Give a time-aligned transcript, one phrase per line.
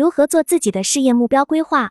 [0.00, 1.90] 如何做自己的事业目标规划？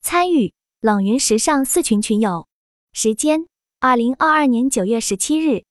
[0.00, 2.48] 参与冷云时尚四群群友，
[2.94, 3.48] 时间
[3.80, 5.64] 二零二二年九月十七日，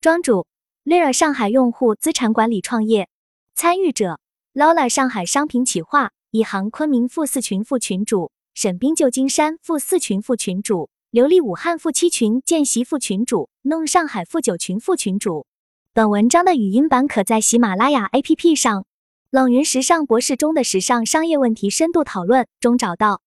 [0.00, 0.48] 庄主
[0.84, 3.08] Lira 上海用户资产管理创业，
[3.54, 4.18] 参与者
[4.54, 15.46] Lola 上海商品企划一行昆明副四群副群主，沈冰旧金山副四群副群主，刘丽武汉副七群见习副群主，弄上海副九群副群主。
[15.92, 18.84] 本文章的语音版可在喜马拉雅 APP 上。
[19.30, 23.22] 冷云时尚博士中的时尚商业问题深度讨论中找到。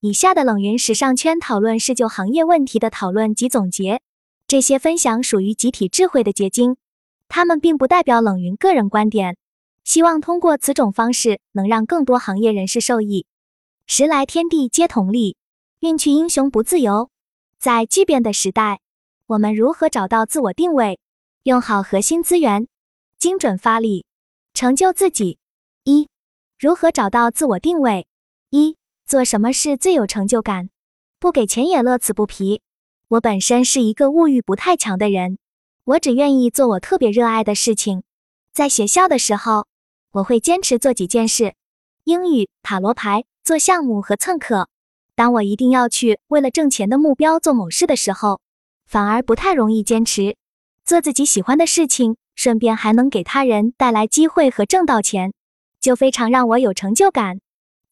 [0.00, 4.00] 以下的冷云时尚圈讨论是就行业问题的讨论及总结，
[4.48, 6.76] 这些分享属于集体智慧的结晶，
[7.28, 9.36] 他们并不代表冷云个人观点。
[9.84, 13.26] 希望通过此种方式能让更多行业人士受益。
[13.86, 15.36] 时来天地皆同力，
[15.80, 17.10] 运去英雄不自由。
[17.58, 18.80] 在巨变的时代，
[19.26, 20.98] 我们如何找到自我定位，
[21.42, 22.66] 用好核心资源，
[23.18, 24.06] 精准发力？
[24.54, 25.38] 成就自己。
[25.84, 26.08] 一、
[26.58, 28.06] 如何找到自我定位？
[28.50, 30.70] 一、做什么事最有成就感？
[31.18, 32.60] 不给钱也乐此不疲。
[33.08, 35.38] 我本身是一个物欲不太强的人，
[35.84, 38.02] 我只愿意做我特别热爱的事情。
[38.52, 39.66] 在学校的时候，
[40.12, 41.54] 我会坚持做几件事：
[42.04, 44.68] 英语、塔罗牌、做项目和蹭课。
[45.14, 48.40] 当我一定要去为了挣钱的目标做某事的时候，
[48.86, 50.36] 反而不太容易坚持
[50.84, 52.16] 做自己喜欢的事情。
[52.42, 55.32] 顺便还能给他人带来机会和挣到钱，
[55.80, 57.38] 就非常让我有成就感。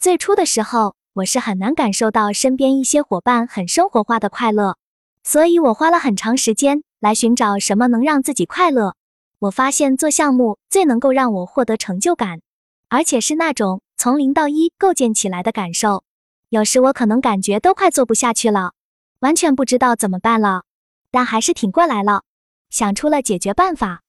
[0.01, 4.77] 最初的时候，我是很难感受到身边一些伙伴很生活化的快乐，
[5.23, 8.97] 所以我花了很长时间来寻找什么能让自己快乐。
[9.39, 12.41] 我发现做项目最能够让我获得成就感，
[12.89, 16.03] 而且是那种从零到一构建起来的感受。
[16.49, 18.73] 有时我可能感觉都快做不下去了，
[19.21, 20.65] 完全不知道怎么办了，
[21.13, 22.25] 但还是挺过来了，
[22.69, 24.01] 想出了解决办法。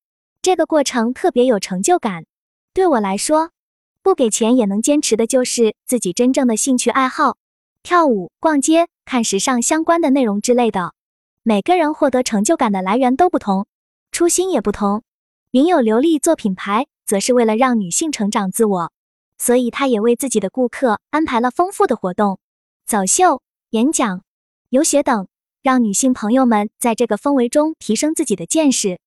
[0.42, 2.25] 这个过程特别有成就感。
[2.73, 3.52] 对我来说，
[4.02, 7.38] 不给钱也能坚持的就是自己真正的兴趣爱好，
[7.84, 10.95] 跳舞、逛街、看时尚相关的内容之类的。
[11.44, 13.68] 每个人获得成就感的来源都不同，
[14.12, 15.03] 初心也不同。
[15.51, 18.91] 云友刘丽做品牌，则是为了让女性成长自我，
[19.38, 22.40] 所以她也为自己的顾客安排了丰富的活动，
[22.88, 24.24] 走秀、演讲、
[24.69, 25.28] 游学等，
[25.62, 29.00] 让女性朋友们在这个氛围中提升自己的见识。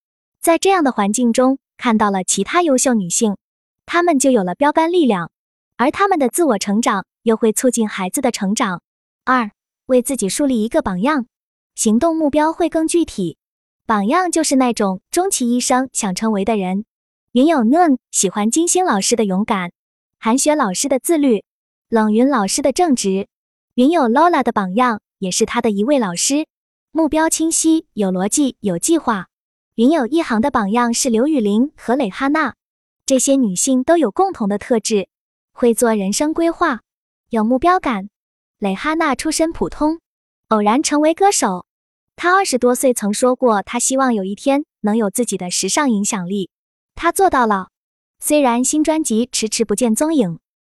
[0.44, 3.38] 在这样的环境中，看到了其他优秀女性，
[3.86, 5.30] 她们就有了标杆力量，
[5.78, 8.82] 而她们的自我成长又会促进孩子的成长。
[9.24, 9.52] 二，
[9.86, 11.24] 为自己树立一个榜样，
[11.74, 13.38] 行动目标会更具体。
[13.86, 16.84] 榜样就是那种终其一生想成为的人。
[17.32, 19.72] 云有 Noon 喜欢金星老师的勇敢，
[20.18, 21.42] 韩雪老师的自律，
[21.88, 23.28] 冷云老师的正直。
[23.76, 26.46] 云有 Lola 的榜样也是他的一位老师，
[26.90, 29.28] 目标清晰，有逻辑，有计划。
[29.76, 32.54] 云有一行的榜样是刘雨玲和蕾哈娜，
[33.06, 35.08] 这些女性都有共同的特质，
[35.52, 36.82] 会做人生规划，
[37.28, 38.08] 有目标感。
[38.60, 39.98] 蕾哈娜出身普通，
[40.46, 41.66] 偶然成为歌手。
[42.14, 46.50] 她二十多岁曾说过，她希望有一天能有自己的时尚影响力，
[46.94, 47.70] 她做到了。
[48.20, 50.38] 虽然新专辑迟迟不见踪影，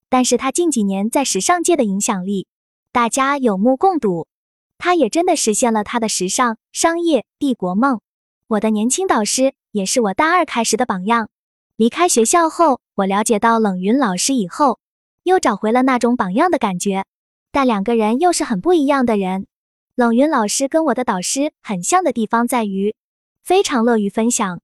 [0.09, 2.47] 但是她近几年在时尚界的影响力，
[2.93, 4.29] 大家有目共睹。
[4.79, 8.01] 她也真的实现了她的时尚商业帝国梦。
[8.47, 11.31] 我的年轻导师也是我大二开始的榜样。
[11.77, 14.79] 离开学校后，我了解到冷云老师以后，
[15.23, 17.07] 又找回了那种榜样的感觉。
[17.51, 19.47] 但两个人又是很不一样的人。
[19.95, 22.95] 冷云老师跟我的导师很像的地方在于，
[23.43, 24.61] 非常乐于分享，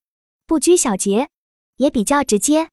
[0.47, 1.29] 不拘小节，
[1.77, 2.69] 也比较直接。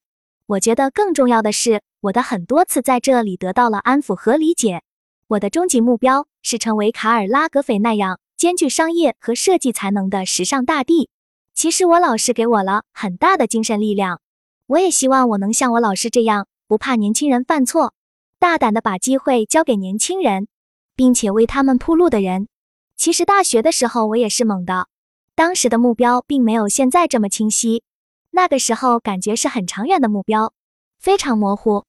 [0.48, 4.82] 我觉得更重要的是，我的很多次在这里得到了安抚和理解。
[5.28, 8.20] 我的终极目标是成为卡尔拉格斐那样。
[8.38, 11.10] 兼具商业和设计才能的时尚大帝，
[11.56, 14.22] 其实我老师给我了很大的精神力量。
[14.68, 17.96] 我也希望我能像我老师这样，不怕年轻人犯错，
[18.38, 20.48] 大胆的把机会交给年轻人，
[20.96, 22.48] 并且为他们铺路的人。
[22.96, 24.88] 其实大学的时候我也是猛的，
[25.34, 27.82] 当时的目标并没有现在这么清晰，
[28.30, 30.54] 那个时候感觉是很长远的目标，
[31.00, 31.86] 非常模糊，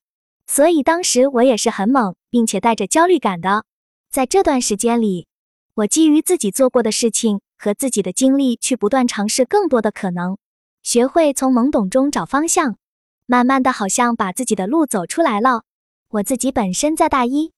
[0.46, 3.66] 所以当时我也是很猛，并且带着焦虑感的。
[4.10, 5.27] 在这段时间里。
[5.78, 10.36] 我基于自己做过的事情和自己的经历，去不断尝试更多的可能，
[10.82, 12.76] 学会从懵懂中找方向，
[13.26, 15.62] 慢慢的，好像把自己的路走出来了。
[16.08, 17.52] 我自己本身在大一、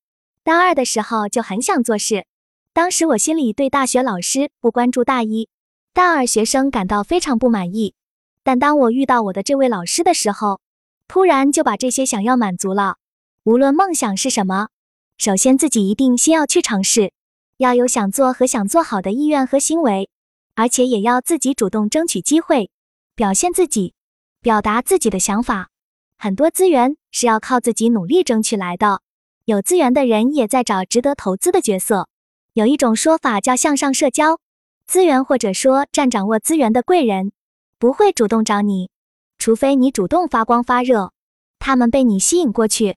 [0.45, 2.27] 大二的时候就很想做事，
[2.75, 5.49] 当时我心里对大学老师不关注大一、
[5.95, 7.95] 大二学生感到非常不满意。
[8.43, 10.61] 但当我遇到我的这位老师的时候，
[11.09, 12.97] 突然就把这些想要满足了。
[13.45, 14.69] 无论梦想是什么，
[15.17, 17.15] 首先自己一定先要去尝试。
[17.61, 20.09] 要有想做和想做好的意愿和行为，
[20.55, 22.71] 而且也要自己主动争取机会，
[23.15, 23.93] 表现自己，
[24.41, 25.69] 表达自己的想法。
[26.17, 29.03] 很多资源是要靠自己努力争取来的。
[29.45, 32.09] 有资源的人也在找值得投资的角色。
[32.55, 34.39] 有一种说法叫向上社交，
[34.87, 37.31] 资源或者说占掌握资源的贵人
[37.79, 38.89] 不会主动找你，
[39.37, 41.13] 除非你主动发光发热，
[41.59, 42.97] 他们被你吸引过去。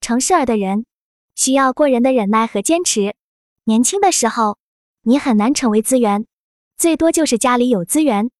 [0.00, 0.86] 成事儿的人
[1.34, 3.16] 需要过人的忍耐和坚持。
[3.66, 4.58] 年轻的时候，
[5.04, 6.26] 你很难成为资源，
[6.76, 8.30] 最多就是家里有资源。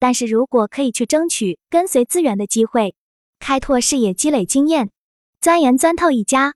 [0.00, 2.96] 但是如果可以去争取跟随资源的机会，
[3.38, 4.90] 开拓视野、积累经验，
[5.40, 6.54] 钻研钻透一家，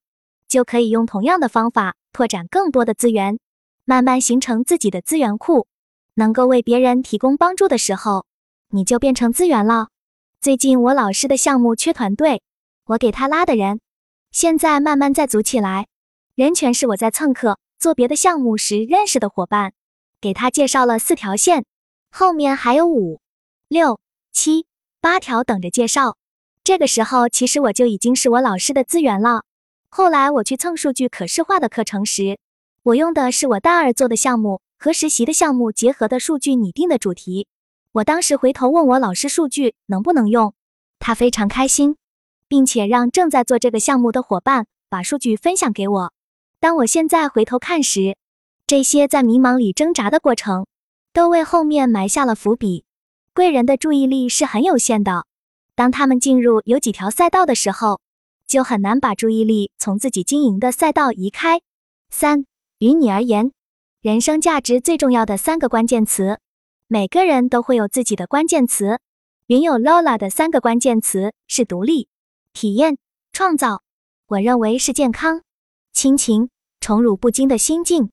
[0.48, 3.38] 就可以用同样的方法拓展更多的资源，
[3.84, 5.68] 慢慢形成自己的资源库。
[6.14, 8.26] 能够为别人提供帮助的时候，
[8.70, 9.90] 你就变成资源了。
[10.40, 12.42] 最近我老师的项目缺团队，
[12.86, 13.80] 我给他拉的人，
[14.32, 15.86] 现在慢慢在组起来，
[16.34, 19.72] 人全是我在蹭课做别的项目时认识的伙伴，
[20.20, 21.64] 给他介绍了四条线，
[22.10, 23.20] 后面还有五。
[23.68, 24.00] 六
[24.32, 24.66] 七
[25.00, 26.16] 八条等着介绍，
[26.62, 29.42] 这个时候其实我就已经是我老师的资源了。
[29.88, 32.38] 后来我去蹭数据可视化的课程时，
[32.82, 37.48] 我用的是我大二做的项目和实习的项目结合的数据拟定的主题。
[37.92, 40.54] 我当时回头问我老师数据能不能用，
[40.98, 41.96] 他非常开心，
[42.46, 46.12] 并且让正在做这个项目的伙伴把数据分享给我。
[46.58, 48.16] 当我现在回头看时，
[48.66, 50.66] 这些在迷茫里挣扎的过程，
[51.12, 52.84] 都为后面埋下了伏笔。
[53.34, 55.26] 贵人的注意力是很有限的，
[55.74, 58.00] 当他们进入有几条赛道的时候，
[58.46, 61.60] 就很难把注意力从自己经营的赛道移开。
[62.08, 62.46] 三，
[62.78, 63.52] 于你而言，
[64.00, 66.38] 人生价值最重要的三个关键词，
[66.88, 69.00] 每个人都会有自己的关键词。
[69.48, 72.08] 云有 Lola 的三个关键词是独立、
[72.52, 72.96] 体验、
[73.32, 73.82] 创造。
[74.28, 75.42] 我认为是健康、
[75.96, 78.10] 亲情、宠辱不惊的心境。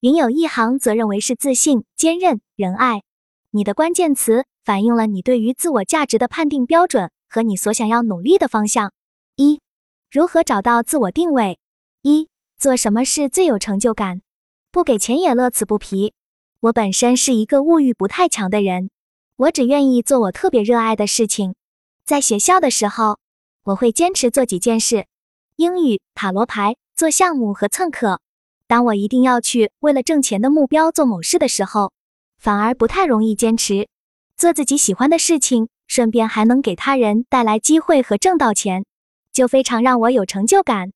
[0.00, 3.02] 云有一行则认为是自信、坚韧、仁爱。
[3.50, 4.46] 你的关键词。
[4.64, 8.92] 反映了你对于自我价值的判定标准和你所想要努力的方向。
[9.36, 9.60] 一、
[10.10, 11.60] 如何找到自我定位？
[12.02, 12.28] 一、
[12.58, 14.22] 做什么事最有成就感？
[14.72, 16.14] 不给钱也乐此不疲。
[16.58, 18.90] 我本身是一个物欲不太强的人，
[19.36, 21.54] 我只愿意做我特别热爱的事情。
[22.04, 23.20] 在学校的时候，
[23.62, 25.06] 我会坚持做几件事：
[25.54, 28.22] 英语、塔罗牌、做项目和蹭课。
[28.66, 31.92] 当我一定要去为了挣钱的目标做某事的时候，
[32.38, 33.86] 反而不太容易坚持。
[34.34, 38.86] 做自己喜欢的事情，顺便还能给他人带来机会和挣到钱，
[39.30, 40.92] 就非常让我有成就感。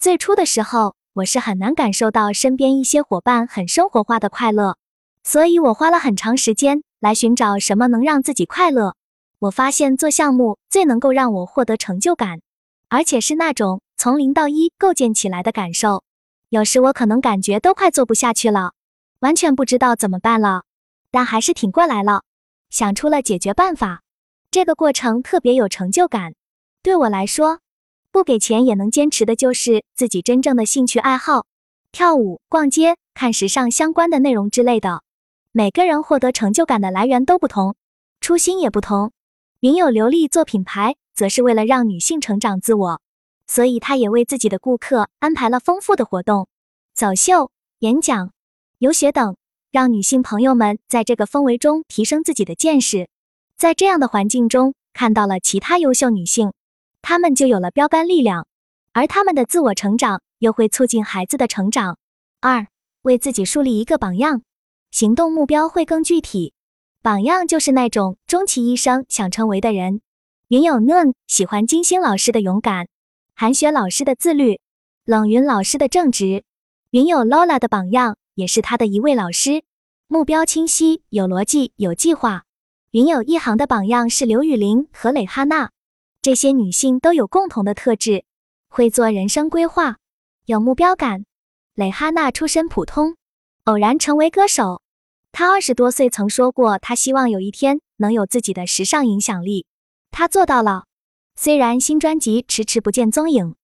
[0.00, 4.78] 最初的时候，我是很难感受到身边一些伙伴很生活化的快乐，
[5.22, 8.94] 所以我花了很长时间来寻找什么能让自己快乐。
[9.38, 12.40] 我发现做项目最能够让我获得成就感，
[12.88, 16.02] 而且是那种从零到一构建起来的感受。
[16.48, 18.72] 有时我可能感觉都快做不下去了，
[19.20, 20.64] 完全不知道怎么办了，
[21.12, 22.24] 但还是挺过来了。
[22.68, 24.02] 想出了解决办法，
[24.50, 26.34] 这个过程特别有成就感。
[26.82, 27.60] 对我来说，
[28.10, 31.46] 不给钱也能坚持的就是自己真正的兴趣爱好，
[31.92, 35.04] 跳舞、逛街、看时尚相关的内容之类的。
[35.52, 37.76] 每个人获得成就感的来源都不同，
[38.20, 39.12] 初心也不同。
[39.60, 43.00] 云有流利做品牌，则是为了让女性成长自我，
[43.52, 46.48] 所以她也为自己的顾客安排了丰富的活动，
[46.94, 47.50] 走秀、
[47.80, 48.32] 演讲、
[48.78, 49.36] 游学等。
[49.70, 53.10] 让女性朋友们在这个氛围中提升自己的见识，
[53.58, 56.54] 在这样的环境中看到了其他优秀女性，
[57.02, 58.46] 她们就有了标杆力量，
[58.94, 61.98] 而她们的自我成长又会促进孩子的成长。
[62.40, 62.66] 二，
[63.02, 64.40] 为自己树立一个榜样，
[64.90, 66.54] 行动目标会更具体。
[67.02, 70.00] 榜样就是那种终其一生想成为的人。
[70.48, 72.88] 云有嫩喜欢金星老师的勇敢，
[73.34, 74.60] 韩雪老师的自律，
[75.04, 76.44] 冷云老师的正直。
[76.90, 78.16] 云有 Lola 的榜样。
[78.34, 79.62] 也是他的一位老师，
[80.06, 82.44] 目标清晰、有逻辑、有计划。
[82.92, 85.70] 云有一行的榜样是刘雨玲和蕾哈娜，
[86.22, 88.24] 这些女性都有共同的特质：
[88.70, 89.98] 会做人生规划，
[90.46, 91.26] 有目标感。
[91.74, 93.16] 蕾哈娜出身普通，
[93.64, 94.80] 偶然成为歌手。
[95.30, 99.66] 她二十多岁曾说过，她希望有一天能有自己的时尚影响力。
[100.10, 100.84] 她做到了，
[101.34, 103.54] 虽然新专辑迟迟不见踪影，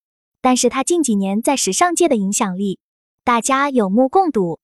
[0.41, 2.79] 但是他近几年在时尚界的影响力。
[3.23, 4.59] 大家有目共睹，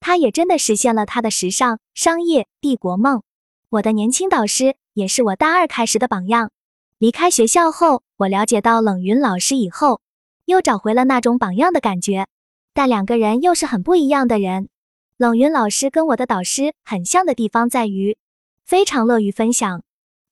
[0.00, 3.22] 他也真的实现了他的时尚商业帝国梦。
[3.70, 6.50] 我的年轻导师也是我大二开始的榜样。
[6.98, 10.00] 离开学校后，我了解到冷云老师以后，
[10.46, 12.26] 又找回了那种榜样的感觉。
[12.74, 14.68] 但两个人又是很不一样的人。
[15.16, 18.16] 冷云老师跟我的导师很像的地方在于，
[18.64, 19.82] 非常乐于分享，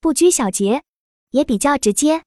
[0.01, 0.83] 不拘小节，
[1.31, 2.23] 也比较直接。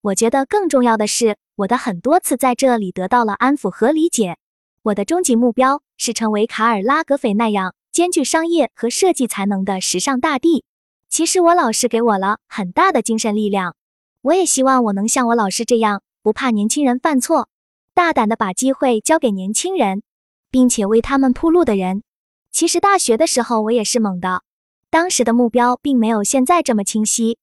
[0.00, 4.36] 我觉得更重要的是，我的很多次在这里得到了安抚和理解。
[4.82, 10.64] 我的终极目标是成为卡尔拉格斐那样兼具商业和设计才能的时尚大帝。
[11.08, 13.76] 其实我老师给我了很大的精神力量，
[14.20, 17.48] 我也希望我能像我老师这样不怕年轻人犯错，
[17.94, 20.02] 大胆的把机会交给年轻人，
[20.50, 22.02] 并且为他们铺路的人。
[22.50, 24.42] 其实大学的时候我也是猛的，
[24.90, 27.38] 当时的目标并没有现在这么清晰，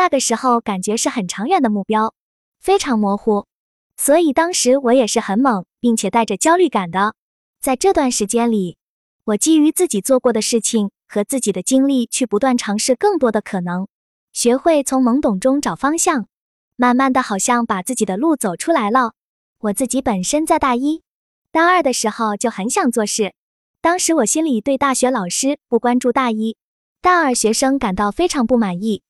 [0.00, 2.14] 那个时候感觉是很长远的目标，
[2.58, 3.44] 非常模糊，
[3.98, 7.14] 所以当时我也是很猛，并且带着焦虑感的。
[7.60, 8.78] 在这段时间里，
[9.24, 13.88] 我基于自己做过的事情和自己的经历，去不断尝试更多的可能，
[14.32, 16.28] 学会从懵懂中找方向，
[16.76, 19.12] 慢慢的好像把自己的路走出来了。
[19.58, 21.02] 我自己本身在大一、
[21.52, 23.34] 大二的时候就很想做事。
[23.82, 26.56] 当时我心里对大学老师不关注大一、
[27.02, 29.02] 大二学生感到非常不满意，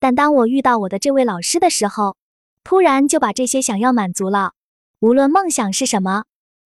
[0.00, 2.16] 但当我遇到我的这位老师的时候，
[2.64, 4.52] 突然就把这些想要满足了。
[5.00, 6.24] 无论梦想是什么，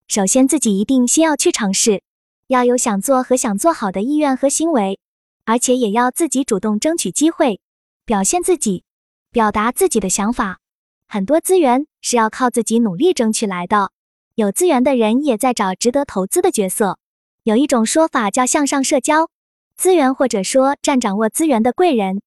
[0.08, 2.02] 首先自己一定先要去尝试，
[2.48, 4.98] 要有想做和想做好的意愿和行为，
[5.44, 7.60] 而且也要自己主动争取机会，
[8.04, 8.84] 表现自己，
[9.30, 10.58] 表达自己的想法。
[11.06, 13.90] 很多资源是要靠自己努力争取来的，
[14.34, 16.98] 有资源的人也在找值得投资的角色。
[17.44, 19.28] 有一种说法叫向上社交，
[19.76, 22.22] 资源或者说占掌握资源的贵人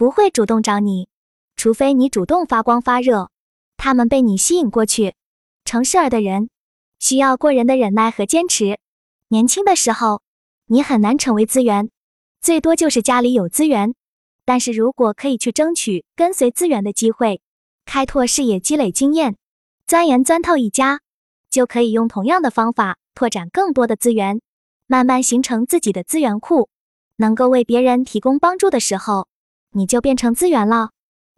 [0.00, 1.10] 不会主动找你，
[1.56, 3.28] 除非你主动发光发热，
[3.76, 5.14] 他们被你吸引过去。
[5.66, 6.48] 成事儿的人
[6.98, 8.78] 需要过人的忍耐和坚持。
[9.28, 10.22] 年轻的时候，
[10.68, 11.90] 你很难成为资源，
[12.40, 13.94] 最多就是家里有资源。
[14.46, 17.42] 但是如果可以去争取跟随资源的机会，
[17.84, 19.36] 开拓视野、积累经验、
[19.86, 21.00] 钻研钻透一家，
[21.50, 24.40] 就可以用同样的方法拓展更多的资源。
[24.86, 26.70] 慢慢形成自己的资源库，
[27.16, 29.28] 能够为别人提供帮助的时候，
[29.72, 30.90] 你就变成资源了。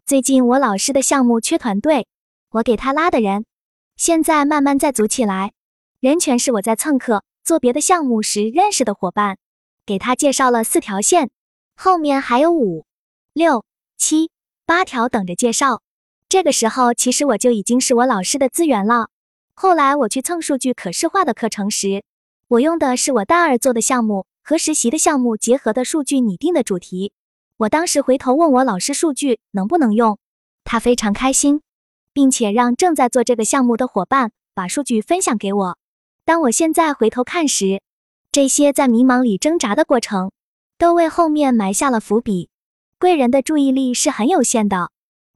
[0.05, 2.07] 最近我老师的项目缺团队，
[2.49, 3.45] 我给他拉的人，
[3.95, 5.53] 现在慢慢在组起来。
[5.99, 9.37] 人全是我在蹭课做别的项目时认识的伙伴，
[9.85, 11.29] 给他介绍了四条线，
[11.75, 12.85] 后面还有五、
[13.33, 13.63] 六、
[13.97, 14.31] 七、
[14.65, 15.81] 八条等着介绍。
[16.27, 19.09] 这个时候，其实我就已经是我老师的资源了。
[19.53, 22.03] 后来我去蹭数据可视化的课程时，
[22.47, 27.13] 我用的是我大二做的项目和实习的项目结合的数据拟定的主题。
[27.57, 30.17] 我当时回头问我老师数据能不能用，
[30.63, 31.61] 他非常开心，
[32.11, 35.77] 并且让正在做这个项目的伙伴把数据分享给我。
[36.25, 37.81] 当我现在回头看时，
[38.31, 40.31] 这些在迷茫里挣扎的过程，
[40.77, 42.49] 都为后面埋下了伏笔。
[42.97, 44.89] 贵人的注意力是很有限的，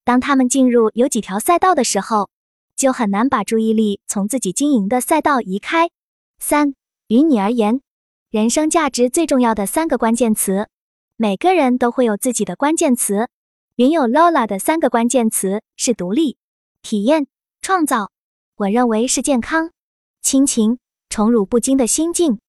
[0.03, 2.29] 当他们进入有几条赛道的时候，
[2.75, 5.89] 就很难把注意力从自己经营的赛道移开。
[6.39, 6.74] 三。
[7.09, 7.79] 于你而言，
[8.31, 10.67] 人生价值最重要的三个关键词，
[11.19, 13.27] 每个人都会有自己的关键词。
[13.75, 16.38] 云有 Lola 的三个关键词是独立、
[16.83, 17.25] 体验、
[17.59, 18.12] 创造。
[18.55, 19.71] 我认为是健康、
[20.21, 20.77] 亲情、
[21.09, 22.39] 宠辱不惊的心境。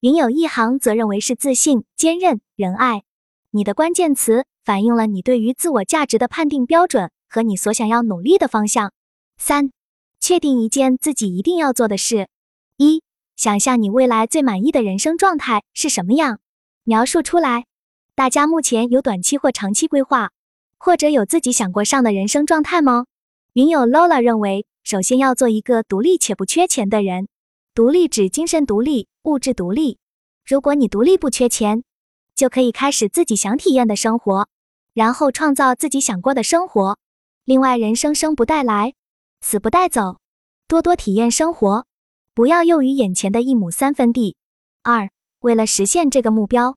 [0.00, 3.02] 云有一行则认为是自信、坚韧、仁爱。
[3.50, 8.92] 你的关键词反映了你对于自我价值的判定标准和你所想要努力的方向。
[9.38, 9.72] 三、
[10.20, 12.28] 确定一件自己一定要做的事。
[12.76, 13.02] 一。
[13.36, 16.40] 想象你未来最满意的人生状态是什么样？
[16.82, 17.67] 描述出来。
[18.18, 20.32] 大家目前有短期或长期规划，
[20.76, 23.06] 或者有自己想过上的人生状态吗？
[23.52, 27.28] 云友 Lola 认为，首先要做一个独立且不缺钱的人。
[27.76, 29.98] 独立指精神独立、物质独立。
[30.44, 31.84] 如果你独立不缺钱，
[32.34, 34.48] 就可以开始自己想体验的生活，
[34.94, 36.98] 然后创造自己想过的生活。
[37.44, 38.94] 另外，人生生不带来，
[39.40, 40.18] 死不带走，
[40.66, 41.86] 多多体验生活。
[42.34, 44.34] 不要囿于眼前的一亩三分地。
[44.82, 45.08] 二，
[45.38, 46.76] 为了实现这个目标，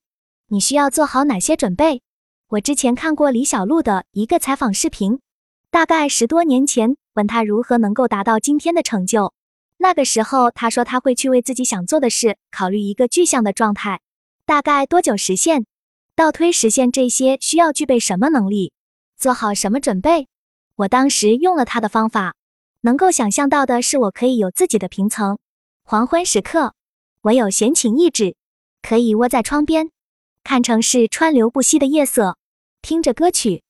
[0.54, 2.02] 你需要做好哪些准备？
[2.50, 5.22] 我之前看过李小璐的一个采访视频，
[5.70, 9.34] 大概十多年前，问她如何能够达到今天的成就。
[9.78, 14.02] 那个时候，她说她会去为自己想做的事考虑一个具象的状态，
[14.46, 15.64] 大概多久实现？
[16.18, 18.74] 倒推实现这些需要具备什么能力？
[19.18, 20.28] 做好什么准备？
[20.76, 22.36] 我当时用了她的方法，
[22.82, 25.40] 能够想象到的是，我可以有自己的平层。
[25.84, 26.74] 黄昏时刻，
[27.22, 28.36] 我有闲情逸致，
[28.82, 29.90] 可以窝在窗边，
[30.44, 32.38] 看城市川流不息的夜色，
[32.82, 33.64] 听着歌曲。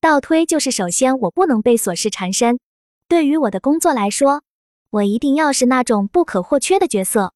[0.00, 2.60] 倒推就是，首先我不能被琐事缠身。
[3.08, 4.42] 对于我的工作来说，
[4.90, 7.32] 我一定要是那种不可或缺的角色，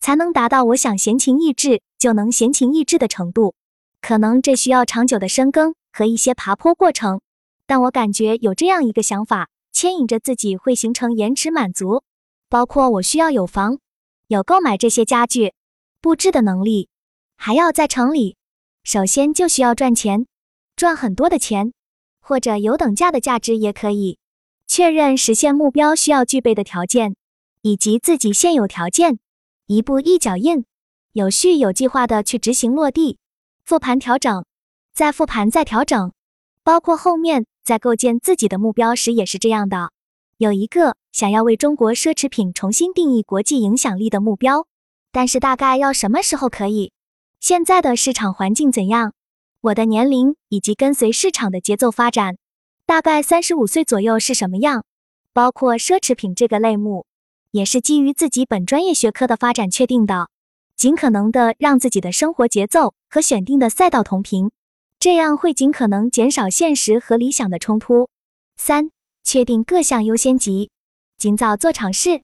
[0.00, 3.54] 才能达到我想闲情逸致就能闲情逸致的程度。
[4.00, 7.20] 可能这需要长久的深耕和一些爬坡过程，
[7.66, 12.02] 但我感觉有这样一个想法牵引着自己，会形成延迟满足。
[12.48, 13.78] 包括我需要有房。
[14.28, 15.54] 有购买这些家具、
[16.00, 16.88] 布置的能力，
[17.36, 18.35] 还要在城里，
[18.86, 20.28] 首先就需要赚钱，
[20.76, 21.72] 赚很多的钱，
[22.20, 24.20] 或者有等价的价值也可以。
[24.68, 27.16] 确认实现目标需要具备的条件，
[27.62, 29.18] 以及自己现有条件，
[29.66, 30.64] 一步一脚印，
[31.14, 33.18] 有序有计划的去执行落地。
[33.64, 34.44] 复盘调整，
[34.94, 36.12] 再复盘再调整，
[36.62, 39.90] 包括后面在构建自己的目标时也是这样的。
[40.38, 44.68] 有一个想要为中国奢侈品重新定义国际影响力的目标，
[45.10, 46.92] 但是大概要什么时候可以？
[47.40, 49.12] 现在的市场环境怎样？
[49.60, 52.36] 我的年龄以及跟随市场的节奏发展，
[52.86, 54.84] 大概三十五岁左右是什么样？
[55.32, 57.06] 包括奢侈品这个类目，
[57.50, 60.28] 也是基于自己本专业学科的发展确定的。
[60.76, 64.50] 尽可能的让自己的生活节奏和选定的赛道同频，
[64.98, 68.08] 这样会尽可能减少现实和理想的冲突。
[68.56, 68.90] 三、
[69.24, 70.70] 确定各项优先级，
[71.16, 72.22] 尽早做尝试。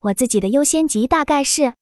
[0.00, 1.72] 我自己的优先级大概是：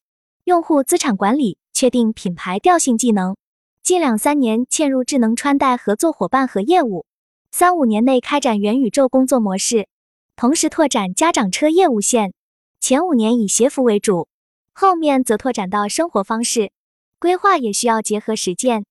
[0.45, 3.35] 用户资产管理，确定品牌调性技能，
[3.81, 7.05] 近两三年嵌入智能穿戴合作伙伴和业务，
[7.51, 9.89] 三五年内开展元宇宙工作模式，
[10.37, 12.33] 同时拓展家长车业务线。
[12.79, 14.29] 前五年以鞋服为主。
[14.71, 16.71] 后面则拓展到生活方式，
[17.19, 18.85] 规划也需要结合实践。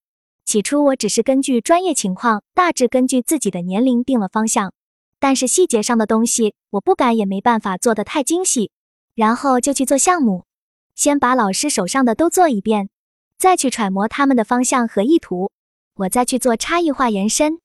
[0.45, 4.71] 起初我只是根据专业情况，大致根据自己的年龄定了方向，
[5.17, 8.69] 但是细节上的东西我不敢也没办法做得太精细。
[9.15, 10.43] 然后就去做项目，
[10.95, 12.89] 先把老师手上的都做一遍，
[13.37, 15.51] 再去揣摩他们的方向和意图，
[15.95, 17.59] 我再去做差异化延伸。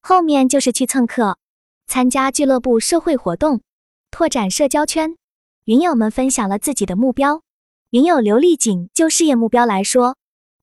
[0.00, 1.38] 后面就是去蹭课，
[1.86, 3.62] 参加俱乐部社会活动，
[4.10, 5.16] 拓展社交圈。
[5.64, 7.42] 云友们分享了自己的目标。
[7.90, 10.16] 云友刘丽锦就事业目标来说，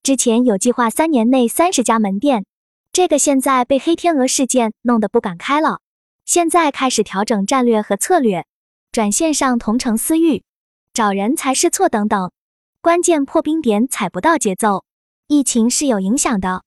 [0.03, 2.45] 之前有计划三年内三十家门店，
[2.93, 5.79] 这个现在被黑天鹅事件弄得不敢开了。
[6.25, 8.45] 现在开始调整战略和策略，
[8.91, 10.43] 转线上同城私域，
[10.93, 12.31] 找人才试错等等，
[12.81, 14.83] 关键破冰点踩不到节奏。
[15.27, 16.63] 疫情是有影响的，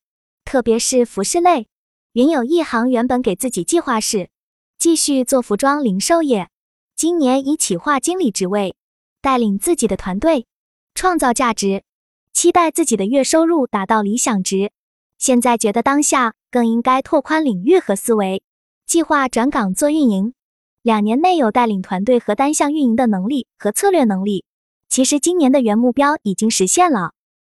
[0.47, 1.69] 特别是服饰类。
[2.13, 4.31] 云有一行原本给自己计划是
[4.79, 6.49] 继续做服装零售业，
[6.97, 8.77] 今年以企划经理职位
[9.21, 10.47] 带领自己的团队。
[10.95, 11.83] 创造价值，
[12.33, 14.73] 期待自己的月收入达到理想值。
[15.19, 18.43] 现在觉得当下更应该拓宽领域和思维，
[18.87, 20.33] 计划转岗做运营，
[20.85, 24.45] 两年内有带领团队和单项运营的能力和策略能力。
[24.91, 27.13] 其实今年的原目标已经实现了，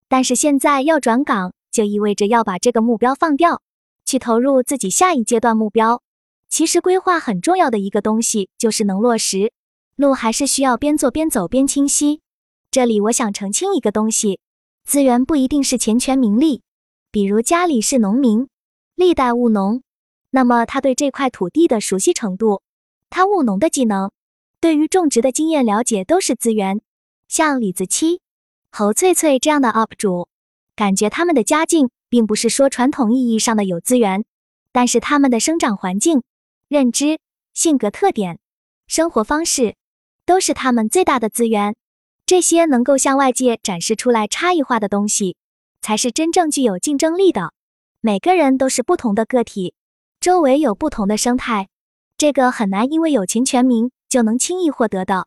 [0.09, 3.61] 但是现在要转岗，就意味着要把这个目标放掉，
[4.03, 6.01] 去投入自己下一阶段目标。
[6.49, 9.53] 其实规划很重要的一个东西就是能落实，
[9.95, 12.19] 路还是需要边做边走边清晰。
[12.69, 14.41] 这里我想澄清一个东西，
[14.83, 16.63] 资源不一定是钱权名利。
[17.09, 18.49] 比如家里是农民，
[18.95, 19.81] 历代务农，
[20.31, 22.61] 那么他对这块土地的熟悉程度，
[23.11, 24.09] 他务农的技能，
[24.61, 26.79] 对于种植的经验了解都是资源。
[27.27, 28.19] 像李子柒、
[28.71, 30.29] 侯翠翠这样的 UP 主，
[30.77, 34.23] 感觉他们的家境并不是说传统意义上的有资源，
[34.71, 36.23] 但是他们的生长环境、
[36.69, 37.19] 认知、
[37.53, 38.39] 性格特点、
[38.87, 39.75] 生活方式，
[40.25, 41.75] 都是他们最大的资源。
[42.25, 45.35] 这些能够向外界展示出来差异化的东西，
[45.81, 47.51] 才是真正具有竞争力的。
[47.99, 49.73] 每个人都是不同的个体，
[50.21, 51.67] 周围有不同的生态，
[52.21, 55.25] 这个很难因为友情全名就能轻易获得的。